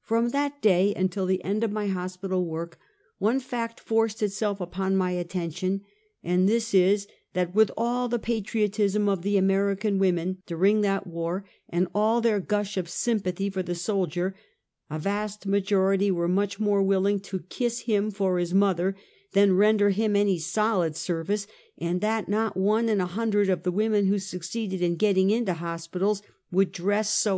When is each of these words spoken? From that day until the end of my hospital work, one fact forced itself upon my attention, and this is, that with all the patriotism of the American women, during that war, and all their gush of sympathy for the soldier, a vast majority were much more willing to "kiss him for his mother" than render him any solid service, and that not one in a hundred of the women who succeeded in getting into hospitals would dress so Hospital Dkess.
From 0.00 0.30
that 0.30 0.62
day 0.62 0.94
until 0.94 1.26
the 1.26 1.44
end 1.44 1.62
of 1.62 1.70
my 1.70 1.88
hospital 1.88 2.46
work, 2.46 2.78
one 3.18 3.38
fact 3.38 3.80
forced 3.80 4.22
itself 4.22 4.62
upon 4.62 4.96
my 4.96 5.10
attention, 5.10 5.82
and 6.24 6.48
this 6.48 6.72
is, 6.72 7.06
that 7.34 7.54
with 7.54 7.70
all 7.76 8.08
the 8.08 8.18
patriotism 8.18 9.10
of 9.10 9.20
the 9.20 9.36
American 9.36 9.98
women, 9.98 10.38
during 10.46 10.80
that 10.80 11.06
war, 11.06 11.44
and 11.68 11.86
all 11.94 12.22
their 12.22 12.40
gush 12.40 12.78
of 12.78 12.88
sympathy 12.88 13.50
for 13.50 13.62
the 13.62 13.74
soldier, 13.74 14.34
a 14.88 14.98
vast 14.98 15.44
majority 15.44 16.10
were 16.10 16.28
much 16.28 16.58
more 16.58 16.82
willing 16.82 17.20
to 17.20 17.40
"kiss 17.50 17.80
him 17.80 18.10
for 18.10 18.38
his 18.38 18.54
mother" 18.54 18.96
than 19.34 19.52
render 19.54 19.90
him 19.90 20.16
any 20.16 20.38
solid 20.38 20.96
service, 20.96 21.46
and 21.76 22.00
that 22.00 22.26
not 22.26 22.56
one 22.56 22.88
in 22.88 23.02
a 23.02 23.06
hundred 23.06 23.50
of 23.50 23.64
the 23.64 23.70
women 23.72 24.06
who 24.06 24.18
succeeded 24.18 24.80
in 24.80 24.96
getting 24.96 25.28
into 25.30 25.52
hospitals 25.52 26.22
would 26.50 26.72
dress 26.72 27.10
so 27.10 27.10
Hospital 27.16 27.24
Dkess. 27.26 27.26